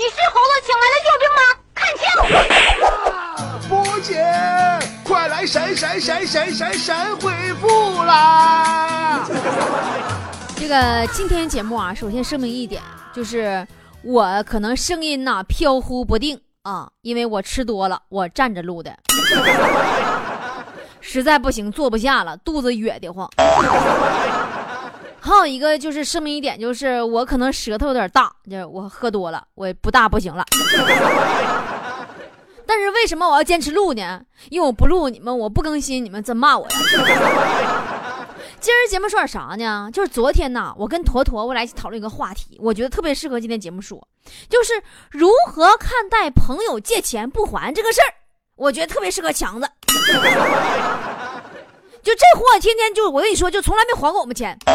[0.00, 1.42] 你是猴子请来的救兵吗？
[1.76, 3.68] 看清！
[3.68, 4.16] 波姐，
[5.04, 7.30] 快来神神神神神神回
[7.60, 9.28] 复啦！
[10.56, 12.80] 这个今天节目啊，首先声明一点，
[13.12, 13.68] 就是
[14.02, 18.96] 我可能声音呐飘忽不定啊，因为我吃多了，我站着录的，
[21.02, 23.30] 实在不行坐不下了，肚子哕得慌。
[25.20, 30.44] 还有一个就是声明一点，就是我可能舌头有点大，就是我喝多了，我不大不行了。
[32.66, 34.22] 但是为什么我要坚持录呢？
[34.48, 36.76] 因为我不录你们，我不更新，你们真骂我呀。
[38.60, 39.90] 今儿节目说点啥呢？
[39.92, 44.06] 就是昨天呐，我跟坨坨我俩一起讨论一个话题，我觉得特别适合今天节目说，
[44.48, 44.74] 就是
[45.10, 48.14] 如何看待朋友借钱不还这个事儿。
[48.56, 49.66] 我觉得特别适合强子。
[52.02, 54.56] 就这货天天就我跟你说，就从来没还过我们钱。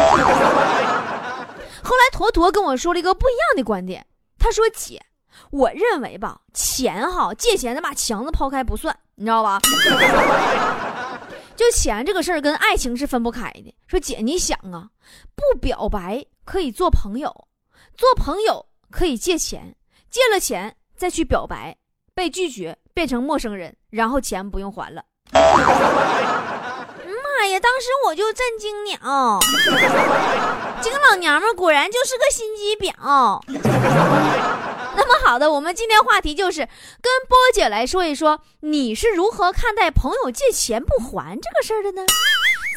[1.82, 4.04] 后来坨坨跟我说了一个不一样的观点，
[4.38, 5.00] 他说：“姐，
[5.50, 9.60] 我认为吧，钱哈借钱，咱把强子抛开不算，你知道吧？
[11.54, 13.72] 就钱这个事儿跟爱情是分不开的。
[13.86, 14.88] 说姐，你想啊，
[15.34, 17.32] 不表白可以做朋友，
[17.96, 19.74] 做朋友可以借钱，
[20.10, 21.76] 借了钱再去表白，
[22.14, 25.04] 被拒绝变成陌生人，然后钱不用还了。”
[27.46, 27.60] 哎呀！
[27.60, 29.38] 当时我就震惊了，
[30.82, 33.40] 这个老娘们果然就是个心机婊。
[34.96, 36.62] 那么好的，我们今天话题就是
[37.00, 42.04] 跟波姐来说一说，你是如何看待朋友借钱不还这个事儿的呢？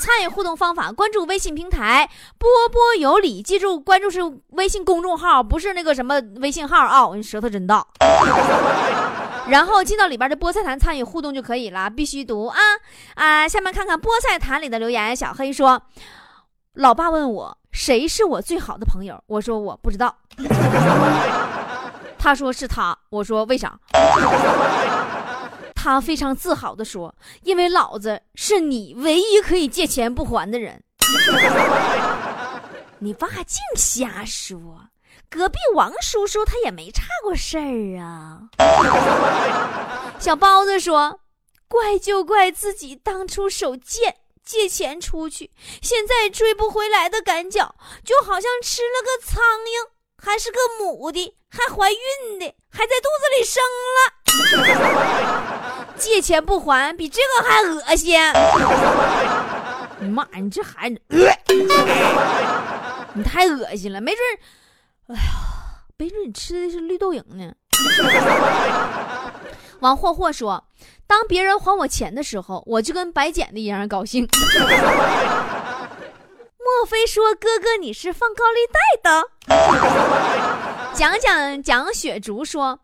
[0.03, 7.07] 参与互动方法：关注微信平台“波波有理”，记住关注是微信公众号，不是那个什么微信号啊！
[7.07, 7.83] 我舌头真大。
[9.49, 12.59] 然后进到里边的菠菜坛参与互动就可以了，必须读啊
[13.15, 13.47] 啊！
[13.47, 15.15] 下面看看菠菜坛里的留言。
[15.15, 15.81] 小黑说
[16.75, 20.15] ：“老爸问我谁是我最好的朋友，我说我不知道。
[22.17, 23.79] 他说是他，我说为啥？
[25.73, 30.83] 他非常自豪的说：因为老子是你唯一可以借钱不还的人。
[32.99, 34.59] 你爸净瞎说。”
[35.29, 38.49] 隔壁王叔叔他也没差过事儿啊。
[40.19, 41.21] 小包子说
[41.67, 53.63] ：“怪就怪自己当初手贱，借钱出去，现在追不回来的赶脚，就好像吃了个苍蝇，还是个母的，还怀孕的，还在肚子里生
[53.95, 53.99] 了。
[55.97, 58.19] 借钱不还，比这个还恶心。
[59.99, 60.99] 你 妈，你这孩子，
[63.13, 64.21] 你太恶心了，没准。”
[65.09, 65.21] 哎呀，
[65.97, 67.53] 没准你吃的是绿豆蝇呢。
[69.81, 70.63] 王霍霍说
[71.07, 74.27] ：“当别人还我钱的时候，我就跟白捡的一样高兴。
[76.59, 79.27] ”莫非说哥哥你是放高利贷的？
[80.93, 82.79] 讲讲蒋雪竹说：“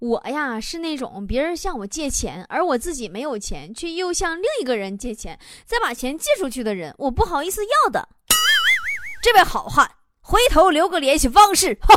[0.00, 8.08] 我呀是那种别人向我借钱，而我自己没有钱，却又向另一个人借钱，再把钱借出去的人，我不好意思要的。”
[9.22, 9.88] 这位好汉。
[10.30, 11.78] 回头留个联系方式。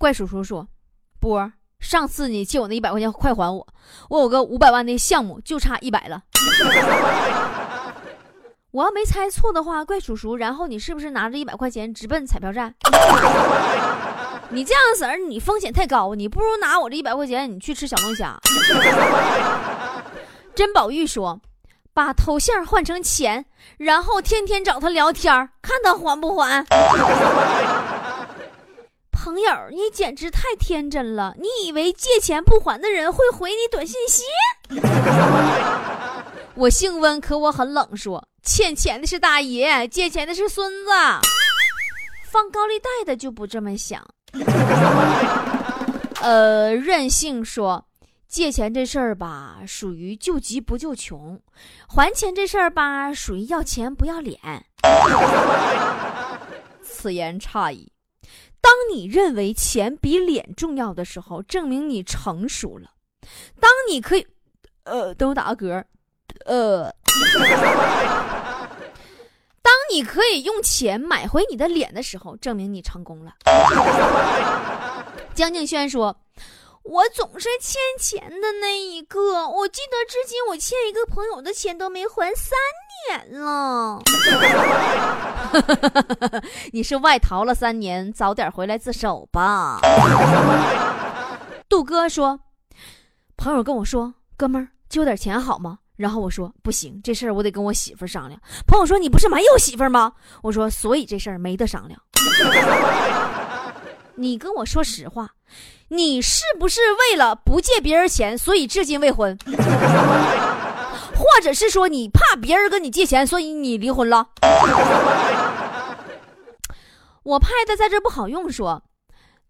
[0.00, 0.66] 怪叔叔说
[1.20, 3.66] ：“波，上次你借我那一百块钱，快还我！
[4.08, 6.22] 我有个五百万的项目，就差一百了。
[8.72, 12.74] 我要没猜错的话，怪叔叔，然后你是不是拿着一百块钱直奔彩票站？
[14.48, 18.40] 你这样子儿，你风险太高，你不如拿我这一百块钱，你去吃小龙虾。
[20.56, 21.38] ”甄宝玉说。
[21.92, 23.44] 把头像换成钱，
[23.78, 26.64] 然后天天找他聊天，看他还不还。
[29.12, 31.34] 朋友，你简直太天真了！
[31.38, 34.22] 你以为借钱不还的人会回你短信息？
[36.54, 37.94] 我姓温，可我很冷。
[37.96, 40.90] 说欠钱的是大爷，借钱的是孙子。
[42.30, 44.02] 放高利贷的就不这么想。
[46.22, 47.84] 呃，任性说。
[48.30, 51.36] 借钱这事儿吧，属于救急不救穷；
[51.88, 54.38] 还钱这事儿吧，属于要钱不要脸。
[56.80, 57.92] 此言差矣。
[58.60, 62.90] 当你认为钱比脸重要的时候，证明你成熟了。
[63.58, 64.24] 当你可以，
[64.84, 65.84] 呃，等我打个嗝，
[66.46, 66.94] 呃，
[69.60, 73.34] 当你可以用钱买回你的脸的时候，证明你成功了。
[75.34, 76.16] 江静轩说。
[76.90, 82.58] 我总是欠钱的那一个，我记得至今我欠一个朋友的钱都没还三
[83.06, 84.02] 年了。
[86.72, 89.78] 你是外逃了三年，早点回来自首吧。
[91.68, 92.40] 杜哥说，
[93.36, 95.78] 朋友跟我说，哥们儿借我点钱好吗？
[95.96, 98.40] 然后我说不行，这事儿我得跟我媳妇商量。
[98.66, 100.12] 朋友说你不是没有媳妇吗？
[100.42, 102.02] 我说所以这事儿没得商量。
[104.20, 105.30] 你跟我说实话，
[105.88, 109.36] 你是不是为了不借别人钱，所以至今未婚？
[111.16, 114.28] 或者是说你怕别人跟你借钱，所以你离婚了？
[117.22, 118.82] 我拍的在这不好用，说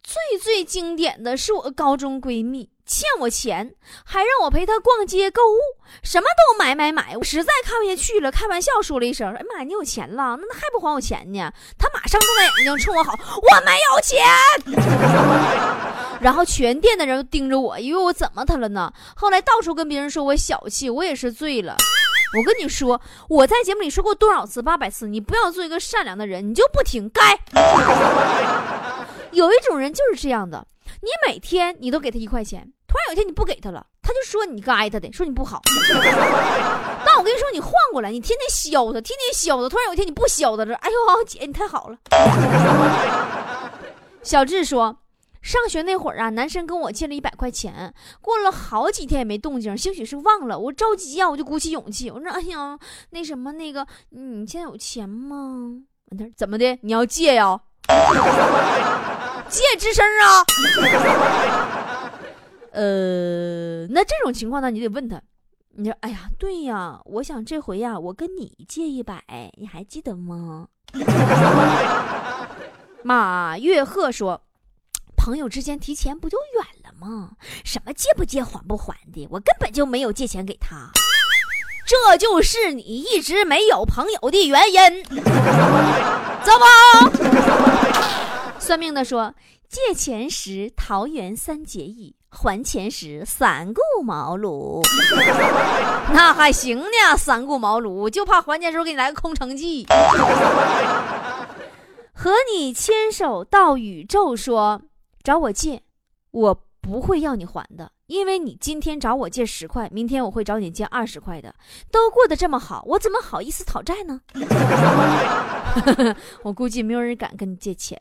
[0.05, 2.71] 最最经典的是我高中闺蜜。
[2.91, 5.59] 欠我钱，还让我陪他逛街购物，
[6.03, 14.27] 什么都买买买，我实在看不下去了，开玩笑说了一声：“哎妈，你有钱了，那还不还我钱呢？”他马上瞪大眼睛冲我吼：“我没有钱！”
[16.21, 18.93] 然后全店的人都盯着我，以为我怎么他了呢？
[19.15, 21.77] 后来到处跟别人说我小气，我也是醉了。
[22.37, 27.09] 我跟你说，我在节目里说过多少次，八百次，你不要做一个善良的人，你就不听。
[27.09, 27.39] 该
[29.31, 30.67] 有一种人就是这样的，
[31.03, 32.73] 你每天你都给他一块钱。
[32.91, 35.63] 突然有一天你不给他了，他就说你该他的，说你不好。
[37.07, 39.69] 但我跟你说，你换过来，你天天削他，天天削他。
[39.69, 41.97] 突然有一天你不削他了，哎呦，姐你太好了。
[44.25, 44.97] 小智说，
[45.41, 50.59] 上学那会儿啊，男生跟我借了一百块钱，过了好几天也没动静，兴许是忘了。
[50.59, 52.77] 我着急呀，我就鼓起勇气，我说，哎呀，
[53.11, 55.75] 那什么，那个，你现在有钱吗？
[56.19, 56.77] 他怎么的？
[56.83, 57.61] 你要借呀？
[59.49, 60.43] 借吱声啊？
[62.73, 65.21] 呃，那这种情况呢，你得问他，
[65.71, 69.23] 你说，哎呀，对呀，我想这回呀，我跟你借一百，
[69.57, 70.69] 你还记得吗？
[73.03, 74.43] 马月鹤说，
[75.17, 77.33] 朋友之间提钱不就远了吗？
[77.65, 80.91] 什么借不借还不还的，我根本就没有借钱给他，
[81.87, 85.05] 这就是你一直没有朋友的原因，
[86.45, 87.19] 走不？
[88.61, 89.35] 算命的说，
[89.69, 92.15] 借钱时桃园三结义。
[92.33, 94.81] 还钱时三顾茅庐，
[96.13, 97.17] 那还行呢。
[97.19, 99.85] 三顾茅庐，就怕还钱时候给你来个空城计。
[102.15, 104.81] 和你牵手到宇宙，说
[105.25, 105.83] 找我借，
[106.31, 111.53] 我不会要你还的，因为你今天找我借十块，明天我会找你借二十块的。
[111.91, 114.21] 都过得这么好，我怎么好意思讨债呢？
[116.45, 118.01] 我估计没有人敢跟你借钱。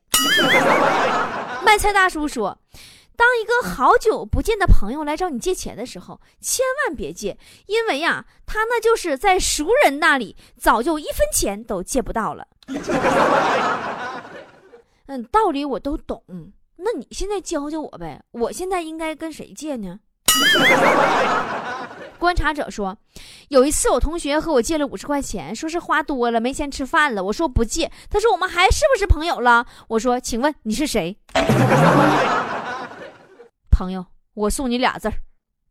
[1.65, 2.55] 卖菜大叔说。
[3.19, 12.47] 当一个好久不见的朋友来找你借钱的时候，千万别借，因为呀，他那就是在熟人那里早就一分钱都借不到了。
[15.07, 16.23] 嗯，道理我都懂，
[16.77, 18.23] 那你现在教教我呗？
[18.31, 19.99] 我现在应该跟谁借呢？
[22.17, 22.97] 观察者说，
[23.49, 29.65] 有一次我同学和我借了五十块钱，说是花多了没钱吃饭了，我说不借，他说我们还是不是朋友了？
[29.89, 31.17] 我说，请问你是谁？
[33.79, 35.13] 朋友，我送你俩字儿，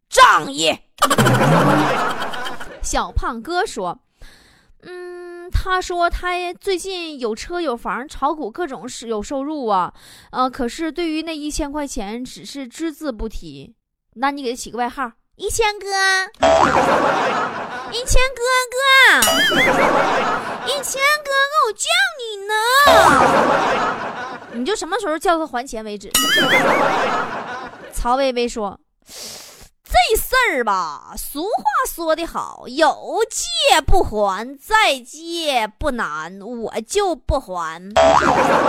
[0.08, 0.74] 仗义。
[2.80, 4.00] 小胖哥说
[4.80, 9.92] ：“嗯，他说他最近有车有房，炒股各种是有收入啊，
[10.30, 13.74] 呃，可是对于那一千块钱，只是只字不提。
[14.14, 15.86] 那你给他起个外号，一千哥，
[17.92, 18.78] 一千哥哥，
[20.66, 21.84] 一千哥哥，我叫
[22.16, 22.54] 你呢，
[24.58, 26.10] 你就什么时候叫他还钱为止。”
[27.98, 31.48] 曹薇薇说：“这事儿吧，俗话
[31.92, 37.82] 说得好，有借不还，再借不难，我就不还。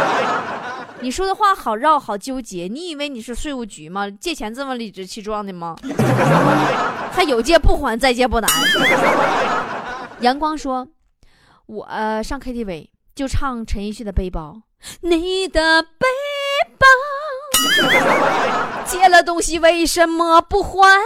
[1.02, 2.68] 你说的话好绕，好纠结。
[2.68, 4.10] 你以为你是税务局吗？
[4.10, 5.76] 借钱这么理直气壮的吗？
[7.14, 8.50] 还有借不还，再借不难。”
[10.22, 10.88] 阳光说
[11.68, 11.88] ：“我
[12.24, 14.64] 上 KTV 就唱陈奕迅的《背包》，
[15.08, 16.08] 你的背
[16.80, 16.88] 包。”
[18.90, 21.02] 借了东西为什么不还？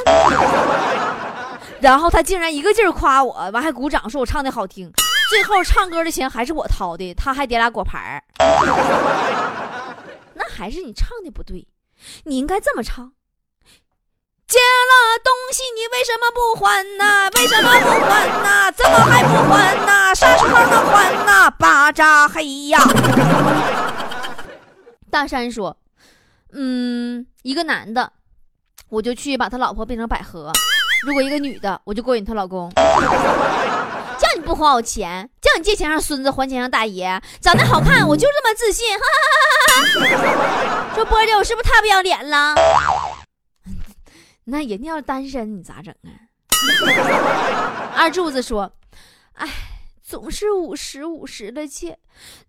[1.81, 4.91] 然后他竟然一个劲儿夸我，完还鼓掌说我唱的好听。
[5.29, 8.23] 最后唱歌的钱还是我掏的，他还点俩果盘儿。
[10.33, 11.67] 那还是你唱的不对，
[12.23, 13.11] 你应该这么唱：
[14.47, 17.29] 借了东西你为什么不还呢？
[17.35, 18.71] 为什么不还呢？
[18.71, 20.15] 怎么还不还呢？
[20.15, 21.51] 啥时候能还呢？
[21.59, 22.79] 巴扎黑呀！
[25.11, 25.75] 大山说。
[26.53, 28.11] 嗯，一个男的，
[28.89, 30.51] 我就去把他老婆变成百合；
[31.05, 32.71] 如果一个女的，我就勾引她老公。
[34.19, 37.21] 叫你不还我钱，叫你借钱让孙子还钱让大爷。
[37.41, 38.87] 长得好看，我就这么自信。
[38.97, 39.17] 哈哈
[39.81, 42.55] 哈哈说波姐，我是不是太不要脸了？
[44.45, 46.13] 那人家要是单身，你咋整啊？
[47.97, 48.71] 二柱子说
[49.33, 49.49] ：“哎。”
[50.05, 51.97] 总是五十五十的借，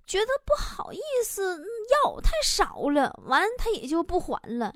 [0.07, 1.57] 觉得不好意思
[1.91, 4.73] 要太少了，完他也就不还了。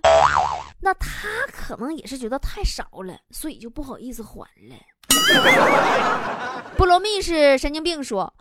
[0.81, 4.77] 那他可能也是觉得太少了，所以就不好意思还了。
[6.77, 8.33] 菠萝蜜是神经病，说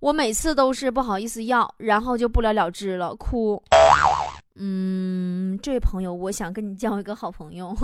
[0.00, 3.62] 我每次都是不好意思要，然后就不了了之了，哭。
[4.56, 7.74] 嗯，这位朋友，我想跟你交一个好朋友。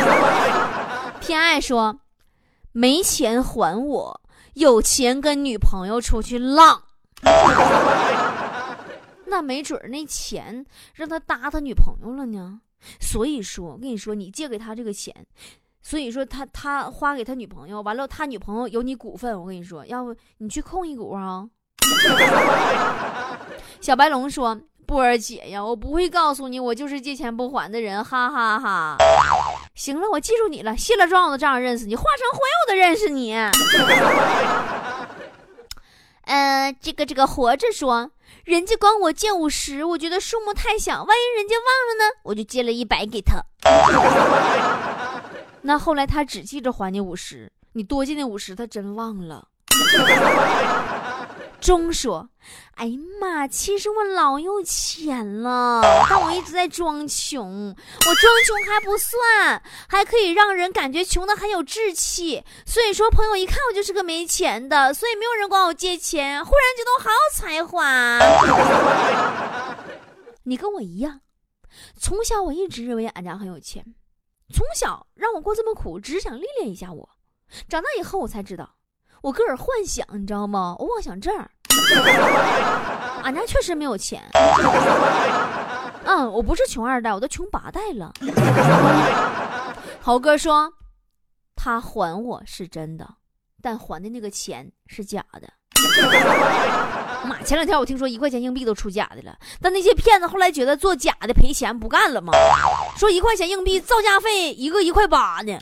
[1.20, 1.98] 偏爱说，
[2.72, 4.20] 没钱还我，
[4.54, 6.82] 有钱跟女朋友出去浪。
[9.30, 12.60] 那没准那钱让他搭他女朋友了呢。
[13.00, 15.14] 所以说，我跟你说，你借给他这个钱，
[15.80, 21.48] 所以说他他花给他女朋友，完了他女朋友有你股份，我跟你说，要不你去控一股啊。
[23.80, 24.60] 小白龙说。
[24.86, 28.96] 波儿姐呀，我不会告诉你，我就是借钱不还的人，哈哈哈。
[29.76, 33.32] 行了，我记住你了，卸了妆我都这样认识你，化成灰我都认识你。
[36.26, 38.10] 呃，这个这个活着说，
[38.44, 43.42] 人家管我借五十，我觉得数目太小，万一人家忘了呢，我就借了一百给他。
[45.62, 49.46] 那后来他只记着还你五十，你多借那五十，他真忘了。
[51.60, 52.30] 钟说
[52.76, 57.68] ：“哎呀妈，其实我老有钱了，但我一直在装穷。
[57.68, 62.42] 我装穷还不算，还可以让人感觉穷的很有志气。
[62.66, 66.44] 所以说，朋友一看我就是个没钱的，所以没有人管我借钱。
[66.44, 68.18] 忽然觉得我好有才华。
[70.44, 71.20] 你跟我一样，
[71.96, 73.84] 从小我一直认为俺家很有钱，
[74.52, 77.10] 从小让我过这么苦，只是想历练一下我。
[77.68, 78.76] 长大以后我才知道。”
[79.22, 80.74] 我个人幻想，你知道吗？
[80.78, 81.34] 我妄想症。
[83.22, 84.22] 俺家确实没有钱。
[86.04, 88.12] 嗯，我不是穷二代，我都穷八代了。
[90.00, 90.72] 豪哥说，
[91.54, 93.06] 他还我是真的，
[93.62, 95.48] 但还的那个钱是假的。
[97.24, 102.32] 妈，前两天我听说一块钱硬币都出假的了，但那些骗子后来觉得做假的赔钱不干了吗？
[102.96, 105.58] 说一块钱硬币造价费一个一块八呢。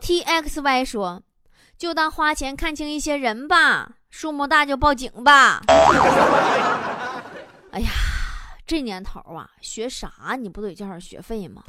[0.00, 1.22] T X Y 说。
[1.78, 5.60] 就当花钱看清一些人吧，数目大就报警吧。
[7.72, 7.90] 哎呀，
[8.66, 11.62] 这年头啊，学啥你不得交点学费吗？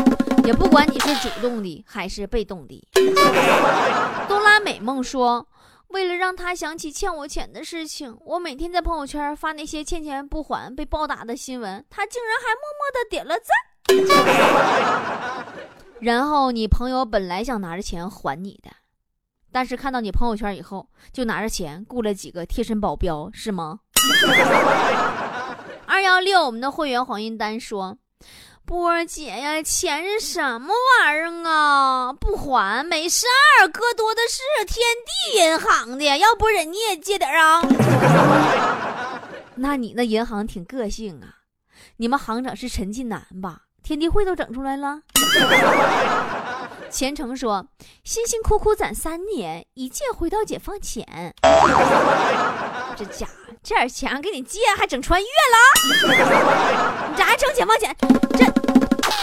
[0.45, 2.87] 也不管你是主动的还是被动的。
[4.29, 5.45] 哆啦美梦说
[5.89, 13.51] ：“为了让他想起欠我钱的事情，我每天在朋友圈发那些欠钱不还被暴打的新闻，他竟然还默默的点了赞。
[15.99, 18.71] 然后你朋友本来想拿着钱还你的。”
[19.51, 23.79] 但是看到你朋友圈以后，就拿着钱雇了几个贴身保镖，是吗？
[25.87, 27.97] 二幺六，我们的会员黄云丹说
[28.65, 32.13] ：“波姐呀，钱是什么玩意儿啊？
[32.13, 33.25] 不还没事
[33.61, 37.61] 儿，哥多的是天地银行的，要不人你也借点啊？
[39.55, 41.35] 那你那银行挺个性啊？
[41.95, 43.61] 你们行长是陈近南吧？
[43.81, 44.99] 天地会都整出来了。”
[46.89, 47.65] 虔诚说
[48.03, 51.05] ：“辛辛苦苦攒三年，一借回到解放前。
[52.95, 53.27] 这家
[53.61, 55.57] 这点钱给你借，还整穿越了？
[57.09, 57.95] 你这还挣解放前？
[58.31, 58.45] 这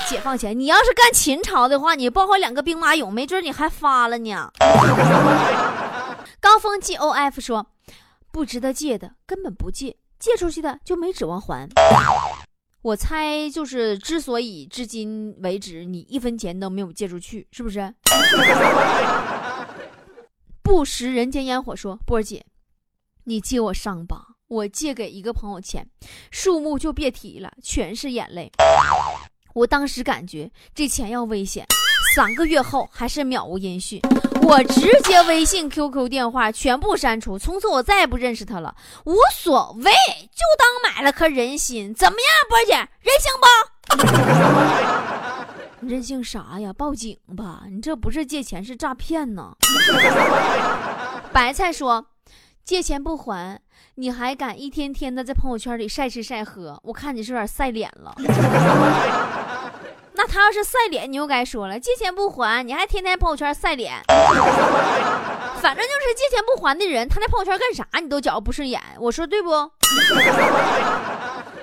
[0.08, 4.50] 解放前，你要是干秦朝的话，你包好两个兵马俑，没准你还发了呢。”
[6.40, 7.66] 高峰 G O F 说
[8.30, 11.68] ：“不值得借的根本不借，借出去的就没指望还。”
[12.84, 17.94] 我猜就是，之所以至今为止你一分钱都没有借出去，是不是？
[20.62, 22.44] 不食人间烟火说，波儿姐，
[23.24, 25.88] 你借我上吧，我借给一个朋友钱，
[26.30, 28.52] 数目就别提了，全是眼泪。
[29.54, 31.66] 我当时感觉这钱要危险。
[32.14, 34.00] 三个月后还是渺无音讯，
[34.42, 38.74] 我直接微信、QQ 电话全部删除，从此我再也不认识他了。
[39.04, 43.46] 无所谓，就当买了颗人心，怎么样，波姐，任性不？
[45.88, 46.72] 任性啥呀？
[46.72, 47.62] 报警吧！
[47.70, 49.54] 你这不是借钱，是诈骗呢。
[51.32, 52.06] 白菜说，
[52.64, 53.60] 借钱不还，
[53.96, 56.80] 你还敢一天天的在朋友圈里晒吃晒喝？
[56.84, 58.14] 我看你是有点晒脸了。
[60.24, 64.00] 那他要是晒脸，你又该说了，借钱不还，你还天天朋友圈晒脸，
[65.60, 69.50] 反正就是借钱不还的人，他在朋友圈干啥你都觉着不顺眼，我说对不？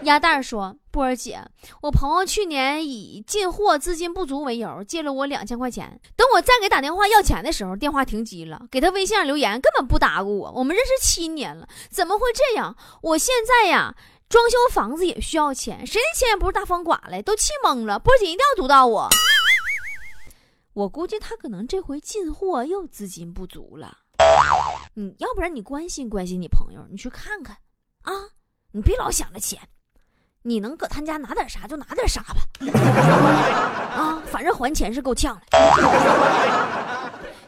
[0.03, 1.39] 鸭蛋说：“波儿姐，
[1.81, 10.51] 我朋友去年以进货资金不足为由借了我两千块钱，等我再给打电话要钱的时候，电话停机了，给他微信上留言根本不答过我。
[10.55, 12.75] 我们认识七年了，怎么会这样？
[13.01, 13.95] 我现在呀。”
[14.31, 17.99] 装修房子也需要钱，谁的钱也不是大风刮来，都气懵了。
[17.99, 19.09] 波姐一定要读到我。
[20.71, 23.97] 我估计他可能这回进货又资金不足了。
[24.95, 27.57] 嗯，要不然你关心关心你朋友，你去看看
[28.03, 28.13] 啊，
[28.71, 29.59] 你别老想着钱，
[30.43, 32.35] 你能搁他家拿点啥就拿点啥吧。
[33.93, 35.57] 啊，反正还钱是够呛的。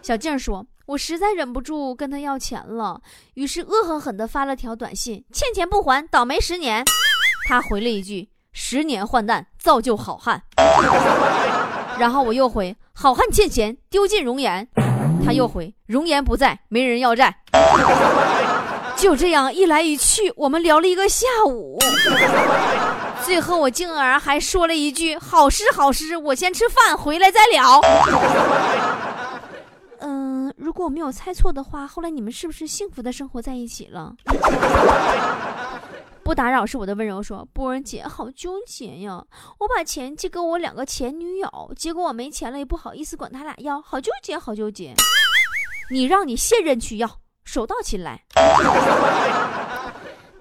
[0.01, 0.67] 小静说。
[0.85, 2.99] 我实在忍不住跟他要钱了，
[3.35, 6.83] 于是恶狠狠地发了条短信：“欠钱不还，倒霉十年。”
[7.47, 10.43] 他回了一句：“十年换弹，造就好汉。
[11.97, 14.67] ”然后我又回：“好汉欠钱，丢尽容颜。”
[15.25, 17.33] 他又回：“容颜不在，没人要债。”
[18.97, 21.79] 就这样一来一去，我们聊了一个下午。
[23.23, 27.79] 最后我静儿还说了一句：“好诗好诗，我先吃饭，回来再聊。”
[30.73, 34.15] 如果我没有猜错的话，后来你们是不是幸福的生活在一起了？
[36.25, 39.23] 不打扰是我的温柔说，波儿姐好纠结呀！
[39.59, 44.95] 我把钱借给我两个前女友，结果我没钱了，也不好意思管他俩要，好纠结，好纠结。
[45.91, 48.23] 你让你现任去要，手到擒来。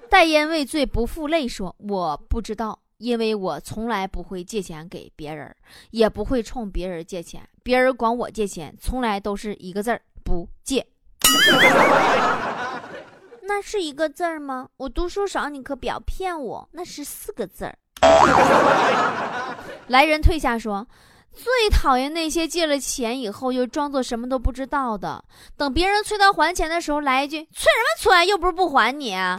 [0.09, 5.55] 代烟畏罪不负累说，我不知道，因为我从来不会借钱给别人，
[5.91, 10.01] 也不会冲别人借钱，别人管我借钱，从来都是一个字儿
[10.33, 10.87] 不借。
[13.43, 14.67] 那是一个字儿吗？
[14.79, 16.67] 我读书少，你可不要骗我。
[16.73, 17.77] 那是四个字儿。
[19.89, 20.87] 来人退下说，
[21.35, 25.23] 最讨厌那些借了钱以后又装作什么都不知道的，
[25.55, 29.13] 等别人催他还钱的时候来一句催什么催，又不是不还你。
[29.13, 29.37] 哎，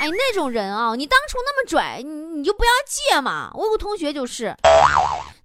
[0.00, 3.50] 那种人啊，你当初那么拽，你你就不要借嘛。
[3.52, 4.56] 我有个同学就是，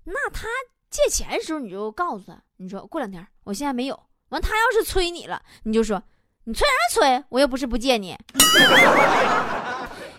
[0.05, 0.47] 那他
[0.89, 4.06] 借钱的时候你就告诉他，你说过两天我现在没有。
[4.29, 6.01] 完，他要是催你了，你就说。
[6.43, 7.23] 你催啥催？
[7.29, 8.15] 我又不是不借你。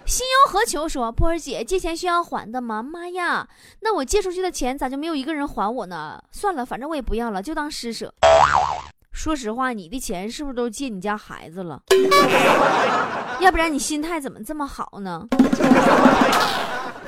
[0.04, 2.82] 心忧何求说，波儿姐借钱需要还的吗？
[2.82, 3.48] 妈呀，
[3.80, 6.22] 那我借出去的钱咋就没有一个人还我呢？
[6.30, 8.12] 算了，反正我也不要了，就当施舍。
[9.12, 11.82] 说实话，你的钱是不是都借你家孩子了？
[13.40, 15.26] 要不然你心态怎么这么好呢？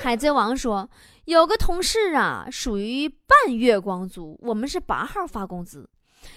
[0.02, 0.88] 海贼王说，
[1.26, 5.88] 有个同事啊，属于半月光族，我们是八号发工资。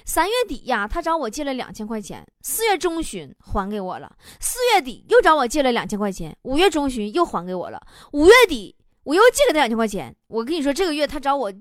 [0.06, 4.12] 三月底呀，他找我借了两千块钱，四月中旬还给我了。
[4.40, 7.82] 四月底又找我借了两千块钱，五月中旬又还给我了。
[8.12, 10.16] 五月底我又借给他两千块钱。
[10.28, 11.52] 我跟你说，这个月他找我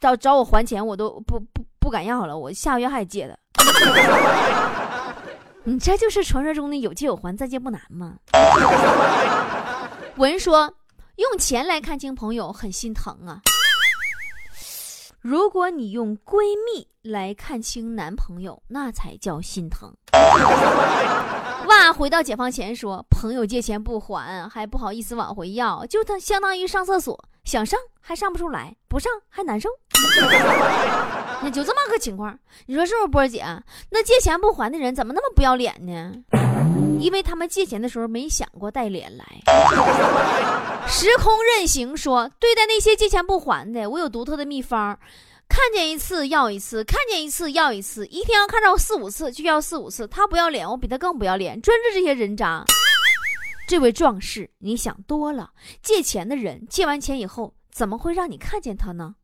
[0.00, 2.36] 找找我还钱，我都不不不敢要了。
[2.36, 3.38] 我下个月还借的。
[5.64, 8.14] 你这就是传说中的有借有还，再借不难吗？
[10.16, 10.72] 文说
[11.16, 13.40] 用钱来看清朋友很心疼啊。
[15.28, 19.92] 如果你用闺蜜来看清男朋友，那才叫心疼。
[21.66, 29.68] 哇，回到解放前说，朋友借钱不还，还不好意思往回要，就他相当于上厕所，想上还上不出来，不上还难受。
[31.42, 33.44] 那就这么个情况，你说是不是，波姐？
[33.90, 36.12] 那借钱不还的人怎么那么不要脸呢？
[36.98, 39.24] 因为他们借钱的时候没想过带脸来。
[40.88, 44.98] 时空任行说，对待那些借钱不还的，我有独特的秘方，
[45.48, 50.06] 看见一次要一次，看见一次要一次，一天要看到四五次就要四五次。
[50.08, 52.64] 他不要脸，我比他更不要脸，专治这些人渣。
[53.68, 55.50] 这位壮士，你想多了。
[55.82, 59.14] 借钱的人借完钱以后，怎么会让你看见他呢？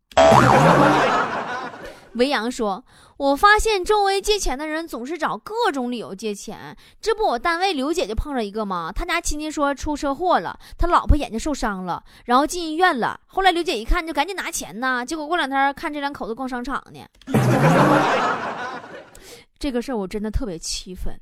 [2.14, 2.85] 维扬说
[3.16, 8.92] ：“我发现周围借钱的人总是找各种理由借钱，这不我单位刘姐就碰着一个吗？
[8.94, 13.18] 他家亲戚说出车祸了，他老婆眼睛受伤了，然后进医院了。
[13.27, 17.01] 后来刘姐一看就赶紧拿钱呢，结果过两天看这两口子逛商场呢。
[19.59, 21.18] 这个事儿我真的特别气愤，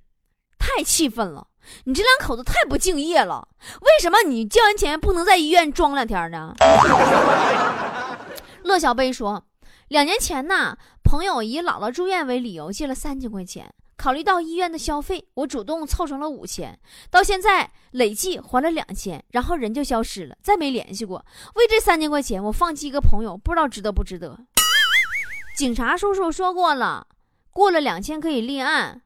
[0.58, 1.46] 太气愤了！
[1.84, 3.46] 你这两口子太不敬业了，
[3.82, 6.54] 为什么你借完钱不能在医院装两天呢？”
[8.64, 9.44] 乐小贝说。
[9.90, 16.78] 两年前呢，朋友以姥姥住院为理由借了三千块钱，考虑到医院的消费，我主动凑成了五千，
[17.10, 21.26] 到现在累计还了两千，然后人就消失了，再没联系过。
[21.56, 24.38] 为这三千块钱，我放弃一个朋友，不知道值得不值得。
[25.56, 27.08] 警察叔叔说过了，
[27.50, 29.02] 过了两千可以立案。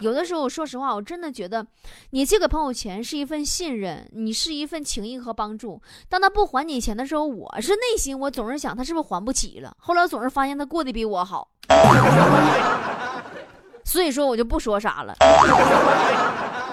[0.00, 1.64] 有的时候，说实话，我真的觉得，
[2.10, 5.80] 你借给朋友钱是一份信任，你是一份情谊和帮助。
[6.08, 9.74] 当他不还你钱的时候，我是内心我总是想，他是不是还不起了？
[9.78, 11.48] 后来我总是发现他过得比我好，
[13.84, 15.14] 所以说我就不说啥了。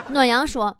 [0.09, 0.75] 暖阳说：“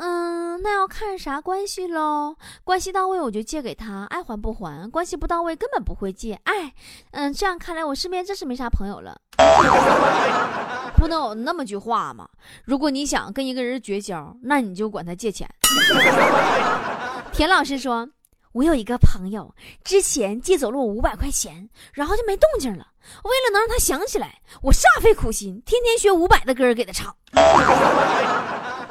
[0.00, 2.36] 嗯，那要看啥关系喽？
[2.62, 6.38] 关系到位我就借给他，爱还不还；关系不到位根本不会借。
[6.44, 6.72] 哎，
[7.10, 9.20] 嗯，这样看来我身边真是没啥朋友了。
[10.96, 12.28] ”不能有那么句话吗？
[12.64, 15.48] 如果你想跟一个人绝交，那你就管他借钱。
[17.32, 18.08] 田老师说
[18.52, 22.86] ：“我有一个朋友，之前借走了我五百块钱，然后就没动静了。
[23.24, 27.16] 为了能让他想起来，我煞费苦心，天天学五百的歌给他唱。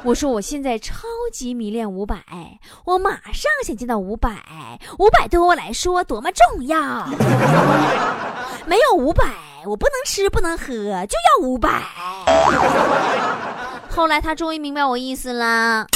[0.04, 2.24] 我说我现在超级迷恋五百
[2.84, 4.30] 我马上想见到五百
[4.98, 7.06] 五百对我来说多么重要。
[8.66, 9.24] 没有五百
[9.64, 10.66] 我不能吃不能喝
[11.06, 11.82] 就要五百。
[13.88, 15.86] 后来他终于明白我意思了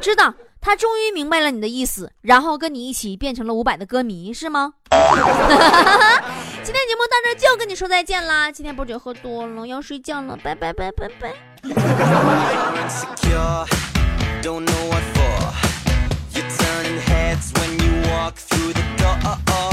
[0.00, 4.72] 知道他终于明白了你的意思然后跟你一起变成了五百的歌迷是吗？
[4.90, 11.51] 今天节目到这就跟你说再见啦今天不准喝多了要睡觉了拜拜拜拜拜。
[12.82, 13.64] insecure,
[14.42, 16.36] don't know what for.
[16.36, 19.71] You're turning heads when you walk through the door.